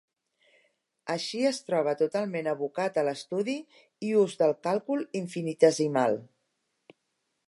[1.15, 3.55] Així, es troba totalment abocat a l'estudi
[4.09, 6.21] i ús del càlcul infinitesimal.